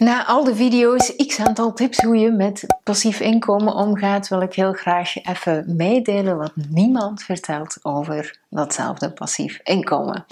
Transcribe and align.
Na 0.00 0.26
al 0.26 0.44
de 0.44 0.54
video's, 0.54 1.16
x 1.16 1.40
aantal 1.40 1.72
tips 1.72 1.98
hoe 1.98 2.16
je 2.16 2.30
met 2.30 2.66
passief 2.84 3.20
inkomen 3.20 3.74
omgaat, 3.74 4.28
wil 4.28 4.40
ik 4.40 4.54
heel 4.54 4.72
graag 4.72 5.24
even 5.24 5.64
meedelen 5.76 6.36
wat 6.36 6.52
niemand 6.68 7.22
vertelt 7.22 7.78
over 7.82 8.38
datzelfde 8.48 9.12
passief 9.12 9.60
inkomen. 9.62 10.24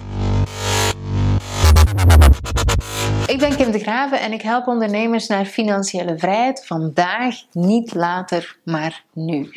Ik 3.28 3.38
ben 3.38 3.56
Kim 3.56 3.70
de 3.70 3.78
Graven 3.78 4.20
en 4.20 4.32
ik 4.32 4.42
help 4.42 4.66
ondernemers 4.66 5.26
naar 5.26 5.44
financiële 5.44 6.18
vrijheid 6.18 6.66
vandaag, 6.66 7.34
niet 7.52 7.94
later, 7.94 8.56
maar 8.64 9.04
nu. 9.12 9.52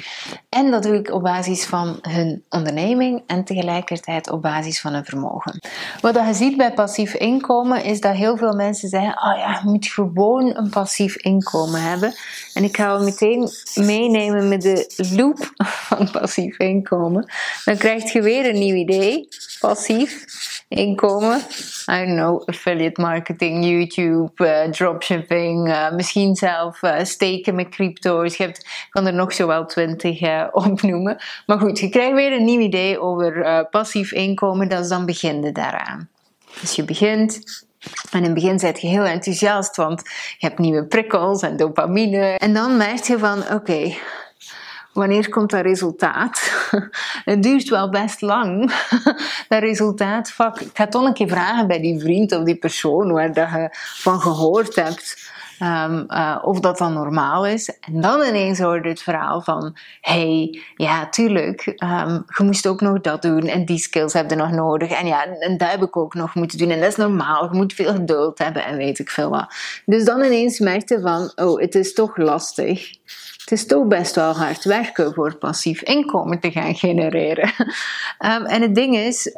En 0.50 0.72
dat 0.72 0.84
doe 0.84 0.96
ik 0.96 1.12
op 1.12 1.22
basis 1.22 1.66
van 1.66 2.00
hun 2.02 2.44
onderneming 2.50 3.24
en 3.28 3.44
tegelijkertijd 3.44 4.30
op 4.30 4.42
basis 4.42 4.82
van 4.82 4.94
hun 4.94 5.06
vermogen. 5.06 5.60
Wat 6.02 6.16
je 6.16 6.34
ziet 6.34 6.58
bij 6.58 6.74
passief 6.74 7.14
inkomen 7.14 7.84
is 7.84 8.00
dat 8.00 8.16
heel 8.16 8.38
veel 8.38 8.54
mensen 8.54 8.90
zeggen: 8.90 9.24
Oh 9.24 9.38
ja, 9.38 9.60
je 9.64 9.70
moet 9.70 9.88
gewoon 9.88 10.56
een 10.56 10.70
passief 10.70 11.16
inkomen 11.16 11.82
hebben. 11.82 12.14
En 12.54 12.64
ik 12.64 12.78
ga 12.78 12.98
je 12.98 13.04
meteen 13.04 13.50
meenemen 13.76 14.48
met 14.48 14.62
de 14.62 15.06
loop 15.16 15.52
van 15.88 16.12
passief 16.12 16.58
inkomen. 16.58 17.32
Dan 17.66 17.78
krijg 17.78 18.12
je 18.12 18.22
weer 18.22 18.50
een 18.50 18.60
nieuw 18.60 18.76
idee, 18.76 19.28
passief 19.60 20.26
inkomen. 20.68 21.42
I 21.92 22.06
know, 22.06 22.42
affiliate 22.46 23.02
marketing, 23.02 23.61
YouTube, 23.64 24.32
uh, 24.36 24.72
dropshipping, 24.72 25.68
uh, 25.68 25.92
misschien 25.92 26.36
zelf 26.36 26.82
uh, 26.82 27.04
steken 27.04 27.56
met 27.56 27.70
crypto's. 27.70 28.38
Je 28.38 28.44
hebt, 28.44 28.88
kan 28.90 29.08
er 29.08 29.14
nog 29.14 29.34
zo 29.34 29.48
wel 29.48 29.66
twintig 29.66 30.22
opnoemen. 30.52 31.18
Maar 31.46 31.60
goed, 31.60 31.80
je 31.80 31.90
krijgt 31.90 32.16
weer 32.16 32.32
een 32.32 32.46
nieuw 32.46 32.60
idee 32.60 33.00
over 33.00 33.66
passief 33.70 34.12
inkomen, 34.12 34.70
dat 34.70 34.84
is 34.84 34.90
dan 34.90 35.06
begin 35.06 35.54
daaraan. 35.54 36.10
Dus 36.62 36.76
je 36.76 36.84
begint, 36.84 37.42
en 38.12 38.20
in 38.20 38.24
het 38.24 38.34
begin 38.34 38.58
ben 38.58 38.74
je 38.80 38.88
heel 38.88 39.06
enthousiast, 39.06 39.76
want 39.76 40.02
je 40.38 40.48
hebt 40.48 40.60
nieuwe 40.60 40.86
prikkels 40.86 41.42
en 41.42 41.58
dopamine. 41.58 42.38
En 42.38 42.54
dan 42.54 42.78
merk 42.78 43.04
je 43.04 43.20
van, 43.20 43.54
oké, 43.54 43.94
wanneer 44.94 45.30
komt 45.30 45.50
dat 45.50 45.62
resultaat? 45.62 46.52
Het 47.26 47.44
duurt 47.44 47.70
wel 47.70 47.90
best 47.90 48.22
lang, 48.22 48.72
dat 49.50 49.60
resultaat. 49.60 50.34
ik 50.60 50.70
ga 50.74 50.88
toch 50.88 51.06
een 51.06 51.14
keer 51.14 51.30
vragen 51.30 51.68
bij 51.68 51.82
die 51.82 52.00
vriend 52.00 52.36
of 52.36 52.44
die 52.44 52.58
persoon 52.58 53.12
waar 53.12 53.34
dat 53.34 53.50
je 53.50 53.70
van 53.96 54.22
gehoord 54.22 54.76
hebt. 54.76 55.32
Um, 55.64 56.06
uh, 56.08 56.38
of 56.42 56.60
dat 56.60 56.78
dan 56.78 56.94
normaal 56.94 57.46
is. 57.46 57.80
En 57.80 58.02
dan 58.02 58.22
ineens 58.22 58.60
hoorde 58.60 58.90
het 58.90 59.02
verhaal 59.02 59.42
van: 59.42 59.78
hey, 60.02 60.60
ja, 60.76 61.10
tuurlijk, 61.10 61.66
um, 61.68 62.24
je 62.38 62.44
moest 62.44 62.68
ook 62.68 62.82
nog 62.82 63.02
dat 63.02 63.22
doen 63.22 63.42
en 63.42 63.66
die 63.66 63.78
skills 63.78 64.14
heb 64.14 64.30
je 64.30 64.36
nog 64.36 64.52
nodig. 64.52 64.92
En 64.92 65.08
ja, 65.08 65.26
en 65.26 65.58
dat 65.58 65.72
heb 65.72 65.84
ik 65.84 65.98
ook 65.98 66.14
nog 66.14 66.36
moeten 66.36 66.58
doen. 66.58 66.70
En 66.70 66.80
dat 66.80 66.90
is 66.90 66.96
normaal, 66.96 67.44
je 67.44 67.58
moet 67.58 67.74
veel 67.74 67.94
geduld 67.94 68.38
hebben 68.38 68.66
en 68.66 68.78
weet 68.78 69.00
ik 69.00 69.10
veel 69.10 69.30
wat. 69.30 69.54
Dus 69.86 70.06
dan 70.06 70.24
ineens 70.24 70.60
merkte 70.60 71.00
van: 71.02 71.32
oh, 71.36 71.60
het 71.60 71.76
is 71.76 71.94
toch 71.94 72.18
lastig 72.18 73.00
het 73.42 73.60
is 73.60 73.66
toch 73.66 73.88
best 73.88 74.16
wel 74.16 74.34
hard 74.34 74.64
werken 74.64 75.14
voor 75.14 75.36
passief 75.36 75.82
inkomen 75.82 76.40
te 76.40 76.52
gaan 76.52 76.76
genereren. 76.76 77.54
Um, 78.20 78.46
en 78.56 78.62
het 78.62 78.76
ding 78.76 78.98
is, 78.98 79.36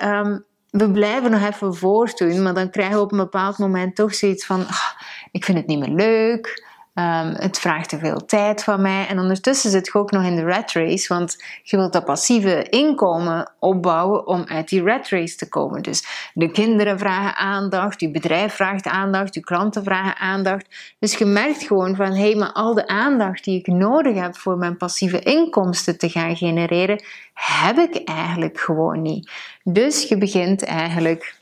we 0.74 0.92
blijven 0.92 1.32
nog 1.32 1.42
even 1.42 1.76
voortdoen, 1.76 2.42
maar 2.42 2.54
dan 2.54 2.70
krijgen 2.70 2.96
we 2.96 3.02
op 3.02 3.12
een 3.12 3.18
bepaald 3.18 3.58
moment 3.58 3.96
toch 3.96 4.16
zoiets 4.16 4.46
van: 4.46 4.62
oh, 4.62 4.90
ik 5.32 5.46
vind 5.46 5.58
het 5.58 5.68
niet 5.68 5.80
meer 5.80 5.90
leuk. 5.90 6.66
Um, 6.96 7.34
het 7.36 7.60
vraagt 7.60 7.90
te 7.90 7.98
veel 7.98 8.26
tijd 8.26 8.64
van 8.64 8.82
mij. 8.82 9.08
En 9.08 9.20
ondertussen 9.20 9.72
zit 9.72 9.86
je 9.86 9.94
ook 9.94 10.12
nog 10.12 10.24
in 10.24 10.36
de 10.36 10.44
rat 10.44 10.72
race, 10.72 11.14
want 11.14 11.44
je 11.64 11.78
wilt 11.78 11.94
dat 11.94 12.06
passieve 12.06 12.70
inkomen 12.70 13.52
opbouwen 13.60 14.28
om 14.28 14.44
uit 14.48 14.70
die 14.70 14.84
rat 14.84 15.08
race 15.08 15.36
te 15.36 15.50
komen. 15.50 15.82
Dus 15.82 16.32
de 16.34 16.52
kinderen 16.52 17.00
vragen 17.00 17.36
aandacht, 17.36 18.00
je 18.00 18.12
bedrijf 18.12 18.54
vraagt 18.54 18.88
aandacht, 18.88 19.34
je 19.34 19.42
klanten 19.42 19.84
vragen 19.84 20.18
aandacht. 20.18 20.96
Dus 21.00 21.18
je 21.18 21.26
merkt 21.26 21.64
gewoon 21.64 21.96
van, 21.96 22.12
hé, 22.12 22.22
hey, 22.22 22.36
maar 22.36 22.52
al 22.52 22.74
de 22.74 22.88
aandacht 22.88 23.44
die 23.44 23.60
ik 23.60 23.68
nodig 23.68 24.16
heb 24.16 24.38
voor 24.38 24.58
mijn 24.58 24.78
passieve 24.78 25.20
inkomsten 25.20 25.98
te 25.98 26.10
gaan 26.10 26.36
genereren, 26.36 27.04
heb 27.34 27.78
ik 27.78 28.10
eigenlijk 28.10 28.60
gewoon 28.60 29.02
niet. 29.02 29.32
Dus 29.64 30.08
je 30.08 30.18
begint 30.18 30.64
eigenlijk 30.64 31.36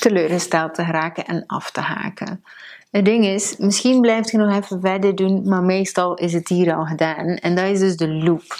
teleurgesteld 0.00 0.74
te 0.74 0.82
raken 0.82 1.24
en 1.24 1.44
af 1.46 1.70
te 1.70 1.80
haken. 1.80 2.44
Het 2.90 3.04
ding 3.04 3.24
is, 3.24 3.56
misschien 3.56 4.00
blijft 4.00 4.30
je 4.30 4.38
nog 4.38 4.56
even 4.56 4.80
verder 4.80 5.14
doen, 5.14 5.48
maar 5.48 5.62
meestal 5.62 6.14
is 6.14 6.32
het 6.32 6.48
hier 6.48 6.74
al 6.74 6.84
gedaan. 6.84 7.26
En 7.26 7.54
dat 7.54 7.64
is 7.64 7.78
dus 7.78 7.96
de 7.96 8.08
loop. 8.08 8.56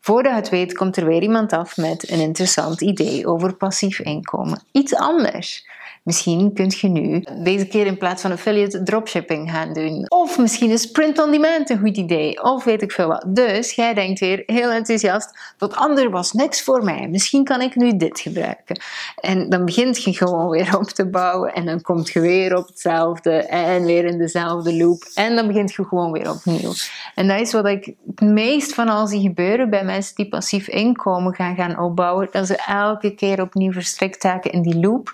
Voordat 0.00 0.34
het 0.34 0.48
weet, 0.48 0.74
komt 0.74 0.96
er 0.96 1.06
weer 1.06 1.22
iemand 1.22 1.52
af 1.52 1.76
met 1.76 2.10
een 2.10 2.20
interessant 2.20 2.80
idee 2.80 3.26
over 3.26 3.54
passief 3.54 3.98
inkomen. 3.98 4.62
Iets 4.72 4.94
anders. 4.94 5.66
Misschien 6.08 6.52
kunt 6.52 6.78
je 6.78 6.88
nu 6.88 7.24
deze 7.42 7.66
keer 7.66 7.86
in 7.86 7.98
plaats 7.98 8.22
van 8.22 8.32
affiliate 8.32 8.82
dropshipping 8.82 9.50
gaan 9.50 9.72
doen. 9.72 10.04
Of 10.08 10.38
misschien 10.38 10.70
is 10.70 10.90
print 10.90 11.22
on 11.22 11.30
demand 11.30 11.70
een 11.70 11.78
goed 11.78 11.96
idee. 11.96 12.42
Of 12.42 12.64
weet 12.64 12.82
ik 12.82 12.92
veel 12.92 13.08
wat. 13.08 13.24
Dus 13.28 13.72
jij 13.72 13.94
denkt 13.94 14.20
weer 14.20 14.42
heel 14.46 14.70
enthousiast: 14.70 15.38
dat 15.56 15.76
ander 15.76 16.10
was 16.10 16.32
niks 16.32 16.62
voor 16.62 16.84
mij. 16.84 17.08
Misschien 17.08 17.44
kan 17.44 17.60
ik 17.60 17.76
nu 17.76 17.96
dit 17.96 18.20
gebruiken. 18.20 18.80
En 19.20 19.48
dan 19.48 19.64
begint 19.64 20.02
je 20.02 20.16
gewoon 20.16 20.48
weer 20.48 20.78
op 20.78 20.88
te 20.88 21.08
bouwen. 21.08 21.54
En 21.54 21.66
dan 21.66 21.80
komt 21.80 22.08
je 22.08 22.20
weer 22.20 22.56
op 22.56 22.66
hetzelfde. 22.66 23.32
En 23.46 23.84
weer 23.84 24.04
in 24.04 24.18
dezelfde 24.18 24.76
loop. 24.76 25.10
En 25.14 25.36
dan 25.36 25.46
begint 25.46 25.74
je 25.74 25.84
gewoon 25.84 26.12
weer 26.12 26.30
opnieuw. 26.30 26.72
En 27.14 27.28
dat 27.28 27.40
is 27.40 27.52
wat 27.52 27.66
ik 27.66 27.94
het 28.06 28.20
meest 28.20 28.74
van 28.74 28.88
al 28.88 29.06
zie 29.06 29.20
gebeuren 29.20 29.70
bij 29.70 29.84
mensen 29.84 30.14
die 30.14 30.28
passief 30.28 30.68
inkomen 30.68 31.34
gaan 31.34 31.56
gaan 31.56 31.78
opbouwen. 31.78 32.28
Dat 32.30 32.46
ze 32.46 32.56
elke 32.66 33.14
keer 33.14 33.40
opnieuw 33.42 33.72
verstrikt 33.72 34.22
raken 34.22 34.52
in 34.52 34.62
die 34.62 34.80
loop. 34.80 35.10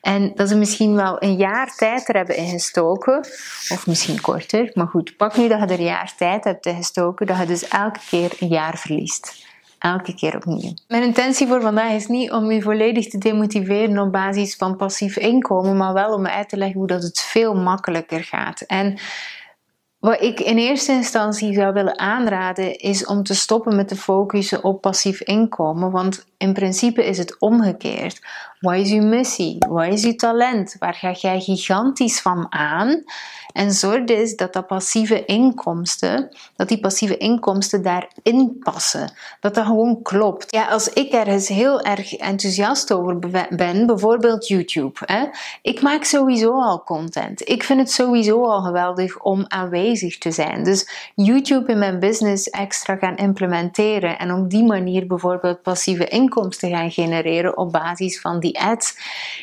En 0.00 0.32
dat 0.38 0.48
ze 0.48 0.56
misschien 0.56 0.94
wel 0.94 1.22
een 1.22 1.36
jaar 1.36 1.74
tijd 1.76 2.08
er 2.08 2.16
hebben 2.16 2.36
ingestoken, 2.36 3.18
of 3.68 3.86
misschien 3.86 4.20
korter, 4.20 4.70
maar 4.74 4.86
goed, 4.86 5.16
pak 5.16 5.36
nu 5.36 5.48
dat 5.48 5.58
je 5.58 5.64
er 5.64 5.78
een 5.78 5.84
jaar 5.84 6.12
tijd 6.16 6.44
hebt 6.44 6.66
ingestoken, 6.66 7.26
dat 7.26 7.38
je 7.38 7.46
dus 7.46 7.68
elke 7.68 8.00
keer 8.08 8.32
een 8.38 8.48
jaar 8.48 8.78
verliest. 8.78 9.46
Elke 9.78 10.14
keer 10.14 10.36
opnieuw. 10.36 10.74
Mijn 10.88 11.02
intentie 11.02 11.46
voor 11.46 11.60
vandaag 11.60 11.92
is 11.92 12.06
niet 12.06 12.32
om 12.32 12.50
je 12.50 12.62
volledig 12.62 13.08
te 13.08 13.18
demotiveren 13.18 13.98
op 13.98 14.12
basis 14.12 14.56
van 14.56 14.76
passief 14.76 15.16
inkomen, 15.16 15.76
maar 15.76 15.92
wel 15.92 16.14
om 16.14 16.26
uit 16.26 16.48
te 16.48 16.56
leggen 16.56 16.78
hoe 16.78 16.86
dat 16.86 17.02
het 17.02 17.20
veel 17.20 17.54
makkelijker 17.54 18.24
gaat. 18.24 18.60
En 18.60 18.98
wat 19.98 20.20
ik 20.20 20.40
in 20.40 20.58
eerste 20.58 20.92
instantie 20.92 21.54
zou 21.54 21.72
willen 21.72 21.98
aanraden 21.98 22.76
is 22.76 23.06
om 23.06 23.22
te 23.22 23.34
stoppen 23.34 23.76
met 23.76 23.88
te 23.88 23.96
focussen 23.96 24.64
op 24.64 24.80
passief 24.80 25.20
inkomen, 25.20 25.90
want 25.90 26.26
in 26.36 26.52
principe 26.52 27.04
is 27.04 27.18
het 27.18 27.40
omgekeerd. 27.40 28.20
Wat 28.60 28.74
is 28.74 28.92
uw 28.92 29.02
missie? 29.02 29.56
Wat 29.68 29.86
is 29.86 30.04
uw 30.04 30.14
talent? 30.14 30.76
Waar 30.78 30.94
ga 30.94 31.12
jij 31.12 31.40
gigantisch 31.40 32.20
van 32.20 32.46
aan? 32.52 33.02
En 33.52 33.72
zorg 33.72 34.04
dus 34.04 34.36
dat 34.36 34.52
dat 34.52 34.66
passieve 34.66 35.24
inkomsten, 35.24 36.36
dat 36.56 36.68
die 36.68 36.80
passieve 36.80 37.16
inkomsten 37.16 37.82
daarin 37.82 38.56
passen. 38.60 39.12
Dat 39.40 39.54
dat 39.54 39.66
gewoon 39.66 40.02
klopt. 40.02 40.52
Ja, 40.52 40.68
als 40.68 40.88
ik 40.88 41.12
ergens 41.12 41.48
heel 41.48 41.80
erg 41.80 42.14
enthousiast 42.14 42.92
over 42.92 43.18
ben, 43.50 43.86
bijvoorbeeld 43.86 44.48
YouTube. 44.48 44.98
Hè? 45.04 45.24
Ik 45.62 45.82
maak 45.82 46.04
sowieso 46.04 46.52
al 46.52 46.82
content. 46.82 47.48
Ik 47.48 47.62
vind 47.62 47.80
het 47.80 47.90
sowieso 47.90 48.44
al 48.44 48.62
geweldig 48.62 49.20
om 49.20 49.44
aanwezig 49.48 50.18
te 50.18 50.30
zijn. 50.30 50.64
Dus 50.64 51.10
YouTube 51.14 51.72
in 51.72 51.78
mijn 51.78 51.98
business 51.98 52.50
extra 52.50 52.96
gaan 52.96 53.16
implementeren 53.16 54.18
en 54.18 54.32
op 54.32 54.50
die 54.50 54.64
manier 54.64 55.06
bijvoorbeeld 55.06 55.62
passieve 55.62 56.08
inkomsten 56.08 56.70
gaan 56.70 56.90
genereren 56.90 57.56
op 57.56 57.72
basis 57.72 58.20
van 58.20 58.40
die 58.40 58.47
ads. 58.56 58.96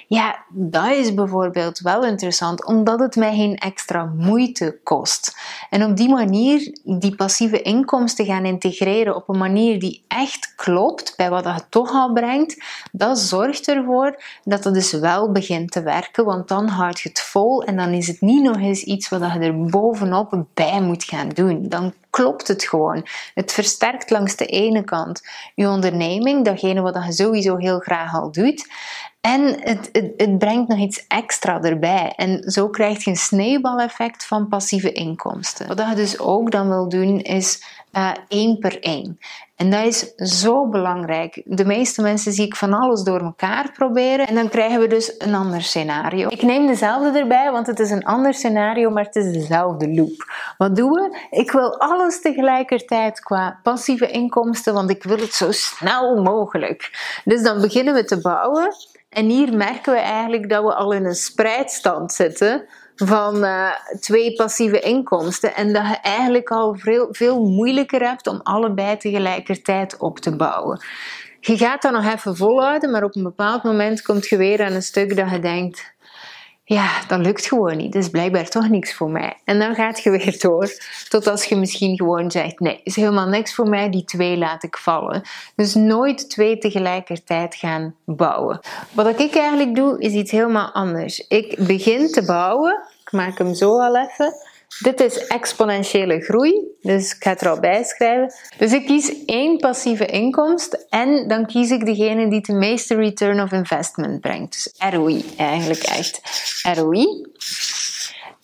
Ja, 0.07 0.43
dat 0.49 0.91
is 0.91 1.13
bijvoorbeeld 1.13 1.79
wel 1.79 2.05
interessant, 2.05 2.66
omdat 2.66 2.99
het 2.99 3.16
mij 3.16 3.35
geen 3.35 3.55
extra 3.55 4.11
moeite 4.17 4.79
kost. 4.83 5.38
En 5.69 5.83
op 5.83 5.97
die 5.97 6.09
manier 6.09 6.77
die 6.83 7.16
passieve 7.16 7.61
inkomsten 7.61 8.25
gaan 8.25 8.45
integreren 8.45 9.16
op 9.16 9.29
een 9.29 9.38
manier 9.38 9.79
die 9.79 10.03
echt 10.07 10.53
klopt 10.55 11.13
bij 11.17 11.29
wat 11.29 11.45
het 11.45 11.66
toch 11.69 11.91
al 11.91 12.13
brengt, 12.13 12.63
dat 12.91 13.19
zorgt 13.19 13.67
ervoor 13.67 14.21
dat 14.43 14.63
het 14.63 14.73
dus 14.73 14.91
wel 14.91 15.31
begint 15.31 15.72
te 15.72 15.81
werken, 15.81 16.25
want 16.25 16.47
dan 16.47 16.67
houd 16.67 16.99
je 16.99 17.09
het 17.09 17.22
vol 17.22 17.63
en 17.63 17.75
dan 17.75 17.93
is 17.93 18.07
het 18.07 18.22
niet 18.22 18.43
nog 18.43 18.57
eens 18.57 18.83
iets 18.83 19.09
wat 19.09 19.22
je 19.34 19.40
er 19.40 19.66
bovenop 19.66 20.46
bij 20.53 20.81
moet 20.81 21.03
gaan 21.03 21.29
doen. 21.29 21.69
Dan 21.69 21.93
klopt 22.09 22.47
het 22.47 22.63
gewoon. 22.63 23.05
Het 23.34 23.51
versterkt 23.51 24.09
langs 24.09 24.35
de 24.35 24.46
ene 24.46 24.84
kant 24.84 25.22
je 25.55 25.67
onderneming, 25.67 26.46
datgene 26.46 26.81
wat 26.81 27.03
je 27.05 27.11
sowieso 27.11 27.55
heel 27.58 27.79
graag 27.79 28.13
al 28.13 28.31
doet. 28.31 28.67
En 29.25 29.41
het, 29.59 29.89
het, 29.91 30.13
het, 30.17 30.37
brengt 30.37 30.67
nog 30.67 30.79
iets 30.79 31.07
extra 31.07 31.61
erbij. 31.61 32.13
En 32.16 32.51
zo 32.51 32.69
krijg 32.69 33.03
je 33.03 33.09
een 33.09 33.17
sneeuwbaleffect 33.17 34.25
van 34.25 34.47
passieve 34.47 34.91
inkomsten. 34.91 35.67
Wat 35.67 35.89
je 35.89 35.95
dus 35.95 36.19
ook 36.19 36.51
dan 36.51 36.67
wil 36.67 36.89
doen, 36.89 37.19
is 37.19 37.63
uh, 37.93 38.11
één 38.27 38.59
per 38.59 38.79
één. 38.79 39.19
En 39.55 39.72
dat 39.72 39.85
is 39.85 40.16
zo 40.16 40.67
belangrijk. 40.67 41.41
De 41.45 41.66
meeste 41.66 42.01
mensen 42.01 42.31
zie 42.31 42.45
ik 42.45 42.55
van 42.55 42.73
alles 42.73 43.03
door 43.03 43.19
elkaar 43.19 43.72
proberen. 43.72 44.27
En 44.27 44.35
dan 44.35 44.49
krijgen 44.49 44.79
we 44.79 44.87
dus 44.87 45.16
een 45.17 45.35
ander 45.35 45.61
scenario. 45.61 46.27
Ik 46.29 46.41
neem 46.41 46.67
dezelfde 46.67 47.19
erbij, 47.19 47.51
want 47.51 47.67
het 47.67 47.79
is 47.79 47.89
een 47.89 48.05
ander 48.05 48.33
scenario, 48.33 48.89
maar 48.89 49.03
het 49.03 49.16
is 49.16 49.31
dezelfde 49.31 49.93
loop. 49.93 50.33
Wat 50.57 50.75
doen 50.75 50.91
we? 50.91 51.17
Ik 51.29 51.51
wil 51.51 51.79
alles 51.79 52.22
tegelijkertijd 52.22 53.19
qua 53.19 53.59
passieve 53.63 54.07
inkomsten, 54.07 54.73
want 54.73 54.89
ik 54.89 55.03
wil 55.03 55.17
het 55.17 55.33
zo 55.33 55.51
snel 55.51 56.22
mogelijk. 56.22 56.91
Dus 57.23 57.41
dan 57.41 57.61
beginnen 57.61 57.93
we 57.93 58.05
te 58.05 58.22
bouwen. 58.22 58.73
En 59.16 59.29
hier 59.29 59.58
merken 59.58 59.94
we 59.94 60.00
eigenlijk 60.00 60.50
dat 60.50 60.64
we 60.64 60.73
al 60.73 60.91
in 60.91 61.06
een 61.06 61.16
spreidstand 61.16 62.14
zitten 62.14 62.66
van 62.96 63.44
uh, 63.44 63.70
twee 64.00 64.34
passieve 64.34 64.79
inkomsten 64.79 65.56
en 65.56 65.73
dat 65.73 65.88
je 65.88 65.97
eigenlijk 66.02 66.50
al 66.50 66.76
veel, 66.76 67.08
veel 67.12 67.44
moeilijker 67.44 68.08
hebt 68.08 68.28
om 68.28 68.40
allebei 68.44 68.97
tegelijkertijd 68.97 69.97
op 69.97 70.20
te 70.20 70.35
bouwen. 70.35 70.82
Je 71.40 71.58
gaat 71.58 71.82
dat 71.82 71.91
nog 71.91 72.14
even 72.14 72.35
volhouden, 72.35 72.91
maar 72.91 73.03
op 73.03 73.16
een 73.16 73.23
bepaald 73.23 73.64
moment 73.64 74.02
komt 74.02 74.28
je 74.28 74.38
weer 74.38 74.64
aan 74.64 74.73
een 74.73 74.82
stuk 74.82 75.16
dat 75.16 75.29
je 75.29 75.40
denkt 75.40 75.95
ja, 76.67 77.06
dat 77.08 77.20
lukt 77.20 77.46
gewoon 77.46 77.78
niet. 77.78 77.91
Dus 77.91 78.09
blijkbaar 78.09 78.50
toch 78.50 78.70
niks 78.70 78.94
voor 78.94 79.09
mij. 79.09 79.38
En 79.44 79.59
dan 79.59 79.76
gaat 79.76 80.03
je 80.03 80.09
weer 80.09 80.40
door. 80.40 80.70
Tot 81.09 81.28
als 81.28 81.44
je 81.44 81.56
misschien 81.56 81.97
gewoon 81.97 82.32
zegt: 82.32 82.59
nee, 82.59 82.82
is 82.84 82.96
helemaal 82.96 83.28
niks 83.28 83.56
voor 83.56 83.70
mij, 83.70 83.90
die 83.90 84.03
twee 84.03 84.38
laat 84.38 84.64
ik 84.64 84.78
vallen. 84.78 85.22
Dus 85.56 85.73
nooit 85.73 86.29
twee 86.29 86.58
tegelijkertijd 86.58 87.56
gaan 87.56 87.96
bouwen. 88.06 88.59
Wat 88.91 89.20
ik 89.20 89.35
eigenlijk 89.35 89.76
doe, 89.76 90.00
is 90.00 90.14
iets 90.14 90.32
helemaal 90.32 90.72
anders. 90.72 91.28
Ik 91.28 91.67
begin 91.67 92.12
te 92.12 92.26
bouwen. 92.26 92.84
Ik 93.02 93.11
maak 93.11 93.38
hem 93.38 93.53
zo 93.53 93.82
al 93.82 93.97
even. 93.97 94.34
Dit 94.79 95.00
is 95.00 95.28
exponentiële 95.28 96.20
groei, 96.20 96.67
dus 96.82 97.16
ik 97.16 97.23
ga 97.23 97.29
het 97.29 97.41
er 97.41 97.50
al 97.50 97.59
bij 97.59 97.84
schrijven. 97.84 98.34
Dus 98.58 98.73
ik 98.73 98.85
kies 98.85 99.26
één 99.26 99.58
passieve 99.58 100.06
inkomst 100.06 100.85
en 100.90 101.28
dan 101.28 101.46
kies 101.46 101.72
ik 101.72 101.85
degene 101.85 102.29
die 102.29 102.41
de 102.41 102.53
meeste 102.53 102.96
return 102.96 103.41
of 103.41 103.52
investment 103.52 104.22
brengt. 104.22 104.52
Dus 104.53 104.91
ROI 104.91 105.26
eigenlijk 105.38 105.84
echt. 105.84 106.22
ROI. 106.76 107.26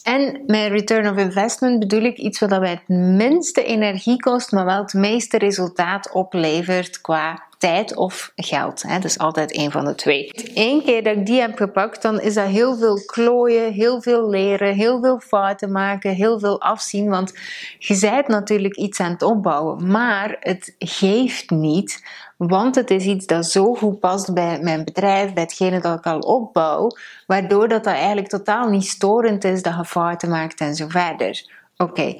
En 0.03 0.43
met 0.45 0.71
return 0.71 1.09
of 1.09 1.17
investment 1.17 1.79
bedoel 1.79 2.01
ik 2.03 2.17
iets 2.17 2.39
wat 2.39 2.49
bij 2.49 2.69
het 2.69 2.87
minste 2.97 3.63
energie 3.63 4.19
kost, 4.19 4.51
maar 4.51 4.65
wel 4.65 4.81
het 4.81 4.93
meeste 4.93 5.37
resultaat 5.37 6.11
oplevert 6.11 7.01
qua 7.01 7.43
tijd 7.61 7.95
of 7.95 8.31
geld. 8.35 8.81
Hè? 8.81 8.99
Dus 8.99 9.17
altijd 9.17 9.57
een 9.57 9.71
van 9.71 9.85
de 9.85 9.95
twee. 9.95 10.31
Eén 10.53 10.83
keer 10.83 11.03
dat 11.03 11.15
ik 11.15 11.25
die 11.25 11.41
heb 11.41 11.57
gepakt, 11.57 12.01
dan 12.01 12.21
is 12.21 12.33
dat 12.33 12.47
heel 12.47 12.77
veel 12.77 13.03
klooien, 13.05 13.73
heel 13.73 14.01
veel 14.01 14.29
leren, 14.29 14.73
heel 14.73 15.01
veel 15.01 15.19
fouten 15.19 15.71
maken, 15.71 16.13
heel 16.13 16.39
veel 16.39 16.61
afzien. 16.61 17.09
Want 17.09 17.33
je 17.79 17.99
bent 17.99 18.27
natuurlijk 18.27 18.75
iets 18.75 18.99
aan 18.99 19.11
het 19.11 19.21
opbouwen, 19.21 19.91
maar 19.91 20.37
het 20.39 20.75
geeft 20.79 21.49
niet. 21.49 22.03
Want 22.37 22.75
het 22.75 22.91
is 22.91 23.05
iets 23.05 23.25
dat 23.25 23.45
zo 23.45 23.73
goed 23.73 23.99
past 23.99 24.33
bij 24.33 24.59
mijn 24.61 24.83
bedrijf, 24.83 25.33
bij 25.33 25.43
hetgene 25.43 25.79
dat 25.79 25.97
ik 25.97 26.05
al 26.05 26.19
opbouw, 26.19 26.91
waardoor 27.27 27.67
dat, 27.67 27.83
dat 27.83 27.93
eigenlijk 27.93 28.27
totaal 28.27 28.69
niet 28.69 28.85
storend 28.85 29.43
is 29.43 29.61
dat 29.61 29.75
je 29.75 29.85
fouten 29.85 30.29
maakt 30.29 30.59
en 30.59 30.75
zo 30.75 30.87
verder. 30.87 31.49
Oké, 31.77 32.15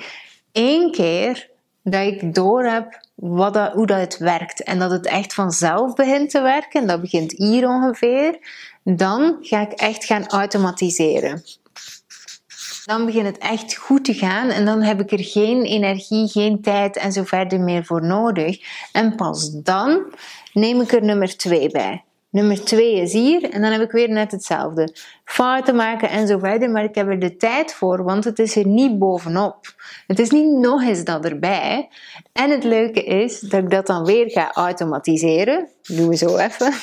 één 0.51 0.91
keer 0.91 1.50
dat 1.83 2.05
ik 2.05 2.33
door 2.33 2.63
heb 2.63 2.99
wat 3.15 3.71
hoe 3.73 3.85
dat 3.85 3.99
het 3.99 4.17
werkt 4.17 4.63
en 4.63 4.79
dat 4.79 4.91
het 4.91 5.05
echt 5.05 5.33
vanzelf 5.33 5.93
begint 5.93 6.29
te 6.29 6.41
werken, 6.41 6.87
dat 6.87 7.01
begint 7.01 7.31
hier 7.31 7.67
ongeveer, 7.67 8.37
dan 8.83 9.37
ga 9.41 9.61
ik 9.61 9.71
echt 9.71 10.05
gaan 10.05 10.27
automatiseren. 10.27 11.43
Dan 12.85 13.05
begint 13.05 13.25
het 13.25 13.37
echt 13.37 13.75
goed 13.75 14.05
te 14.05 14.13
gaan 14.13 14.49
en 14.49 14.65
dan 14.65 14.81
heb 14.81 14.99
ik 14.99 15.11
er 15.11 15.23
geen 15.23 15.63
energie, 15.63 16.27
geen 16.27 16.61
tijd 16.61 16.97
en 16.97 17.11
zo 17.11 17.23
verder 17.23 17.59
meer 17.59 17.85
voor 17.85 18.05
nodig. 18.05 18.59
En 18.91 19.15
pas 19.15 19.51
dan 19.51 20.13
neem 20.53 20.81
ik 20.81 20.91
er 20.91 21.03
nummer 21.03 21.37
2 21.37 21.69
bij. 21.69 22.03
Nummer 22.29 22.65
2 22.65 22.95
is 22.95 23.13
hier 23.13 23.49
en 23.49 23.61
dan 23.61 23.71
heb 23.71 23.81
ik 23.81 23.91
weer 23.91 24.09
net 24.09 24.31
hetzelfde. 24.31 24.95
Fouten 25.31 25.75
maken 25.75 26.09
en 26.09 26.27
zo 26.27 26.39
verder, 26.39 26.69
maar 26.69 26.83
ik 26.83 26.95
heb 26.95 27.07
er 27.07 27.19
de 27.19 27.37
tijd 27.37 27.73
voor, 27.73 28.03
want 28.03 28.23
het 28.23 28.39
is 28.39 28.55
er 28.55 28.67
niet 28.67 28.99
bovenop. 28.99 29.75
Het 30.07 30.19
is 30.19 30.29
niet 30.29 30.51
nog 30.59 30.81
eens 30.81 31.03
dat 31.03 31.25
erbij. 31.25 31.89
En 32.33 32.49
het 32.49 32.63
leuke 32.63 33.03
is 33.03 33.39
dat 33.39 33.63
ik 33.63 33.69
dat 33.69 33.87
dan 33.87 34.05
weer 34.05 34.31
ga 34.31 34.51
automatiseren. 34.53 35.67
Doen 35.81 36.07
we 36.07 36.15
zo 36.15 36.37
even. 36.37 36.73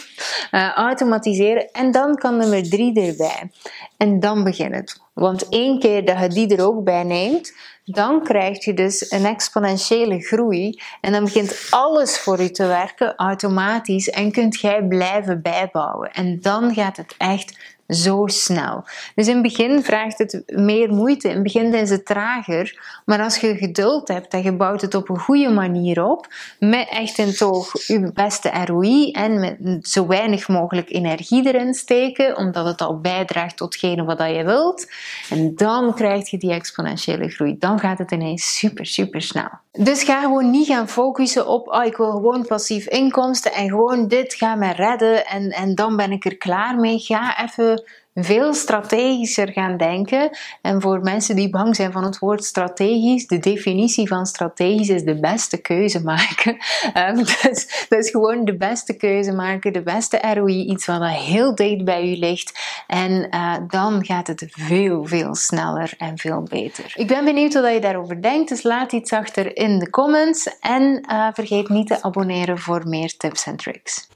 Uh, 0.50 0.73
automatiseren 0.75 1.73
en 1.73 1.91
dan 1.91 2.15
kan 2.17 2.37
nummer 2.37 2.62
3 2.62 3.00
erbij. 3.00 3.50
En 3.97 4.21
dan 4.21 4.45
begint 4.45 4.75
het. 4.75 5.00
Want 5.12 5.49
één 5.49 5.79
keer 5.79 6.05
dat 6.05 6.21
je 6.21 6.29
die 6.29 6.56
er 6.56 6.67
ook 6.67 6.85
bij 6.85 7.03
neemt, 7.03 7.53
dan 7.85 8.23
krijg 8.23 8.65
je 8.65 8.75
dus 8.75 9.11
een 9.11 9.25
exponentiële 9.25 10.21
groei 10.21 10.81
en 11.00 11.12
dan 11.12 11.25
begint 11.25 11.67
alles 11.71 12.19
voor 12.19 12.43
je 12.43 12.50
te 12.50 12.67
werken 12.67 13.15
automatisch 13.17 14.11
en 14.11 14.33
kunt 14.33 14.61
jij 14.61 14.83
blijven 14.83 15.43
bijbouwen. 15.43 16.12
En 16.12 16.41
dan 16.41 16.75
gaat 16.75 16.97
het 16.97 17.15
echt 17.19 17.77
zo 17.88 18.26
snel. 18.26 18.85
Dus 19.14 19.26
in 19.26 19.32
het 19.32 19.43
begin 19.43 19.82
vraagt 19.82 20.19
het 20.19 20.43
meer 20.46 20.93
moeite, 20.93 21.29
in 21.29 21.35
het 21.35 21.43
begin 21.43 21.75
is 21.75 21.90
het 21.90 22.06
trager, 22.06 23.00
maar 23.05 23.23
als 23.23 23.37
je 23.37 23.56
geduld 23.56 24.08
hebt 24.08 24.32
en 24.32 24.43
je 24.43 24.52
bouwt 24.52 24.81
het 24.81 24.94
op 24.94 25.08
een 25.08 25.19
goede 25.19 25.49
manier 25.49 26.05
op, 26.05 26.26
met 26.58 26.88
echt 26.90 27.19
in 27.19 27.35
toog 27.35 27.87
je 27.87 28.11
beste 28.14 28.50
ROI 28.64 29.11
en 29.11 29.40
met 29.40 29.88
zo 29.88 30.06
weinig 30.06 30.49
mogelijk 30.49 30.90
energie 30.90 31.46
erin 31.46 31.75
steken, 31.75 32.37
omdat 32.37 32.67
het 32.67 32.81
al 32.81 33.00
bijdraagt 33.00 33.56
totgene 33.56 34.05
wat 34.05 34.19
je 34.19 34.44
wilt, 34.44 34.93
en 35.31 35.55
dan 35.55 35.94
krijg 35.94 36.31
je 36.31 36.38
die 36.38 36.52
exponentiële 36.52 37.29
groei. 37.29 37.56
Dan 37.58 37.79
gaat 37.79 37.99
het 37.99 38.11
ineens 38.11 38.58
super, 38.58 38.87
super 38.87 39.23
snel. 39.23 39.50
Dus 39.73 40.02
ga 40.02 40.20
gewoon 40.20 40.50
niet 40.50 40.67
gaan 40.67 40.88
focussen 40.88 41.46
op, 41.46 41.69
oh, 41.69 41.85
ik 41.85 41.96
wil 41.96 42.11
gewoon 42.11 42.46
passief 42.46 42.87
inkomsten 42.87 43.52
en 43.52 43.69
gewoon 43.69 44.08
dit 44.08 44.35
gaat 44.35 44.58
mij 44.58 44.73
redden 44.73 45.26
en, 45.26 45.50
en 45.50 45.75
dan 45.75 45.96
ben 45.96 46.12
ik 46.12 46.25
er 46.25 46.37
klaar 46.37 46.76
mee. 46.76 46.99
Ga 46.99 47.44
even 47.44 47.77
veel 48.25 48.55
strategischer 48.55 49.53
gaan 49.53 49.76
denken. 49.76 50.31
En 50.62 50.81
voor 50.81 51.00
mensen 51.00 51.37
die 51.37 51.50
bang 51.50 51.76
zijn 51.76 51.93
van 51.93 52.05
het 52.05 52.19
woord 52.19 52.44
strategisch, 52.44 53.26
de 53.26 53.38
definitie 53.38 54.09
van 54.09 54.26
strategisch 54.26 54.88
is 54.88 55.03
de 55.03 55.20
beste 55.20 55.61
keuze 55.61 56.03
maken. 56.03 56.56
Um, 56.94 57.25
dus, 57.88 58.11
gewoon 58.11 58.44
de 58.44 58.56
beste 58.56 58.97
keuze 58.97 59.32
maken, 59.32 59.73
de 59.73 59.82
beste 59.82 60.32
ROI, 60.35 60.65
iets 60.65 60.87
wat 60.87 61.06
heel 61.09 61.55
dicht 61.55 61.85
bij 61.85 62.11
u 62.11 62.17
ligt. 62.17 62.59
En 62.87 63.29
uh, 63.31 63.56
dan 63.69 64.05
gaat 64.05 64.26
het 64.26 64.47
veel, 64.50 65.05
veel 65.05 65.35
sneller 65.35 65.93
en 65.99 66.19
veel 66.19 66.43
beter. 66.43 66.93
Ik 66.94 67.06
ben 67.06 67.25
benieuwd 67.25 67.55
wat 67.55 67.73
je 67.73 67.81
daarover 67.81 68.23
denkt, 68.23 68.49
dus 68.49 68.62
laat 68.62 68.93
iets 68.93 69.12
achter 69.12 69.56
in 69.56 69.79
de 69.79 69.91
comments. 69.91 70.59
En 70.61 71.05
uh, 71.11 71.29
vergeet 71.32 71.69
niet 71.69 71.87
te 71.87 72.03
abonneren 72.03 72.59
voor 72.59 72.88
meer 72.88 73.17
tips 73.17 73.47
en 73.47 73.56
tricks. 73.56 74.09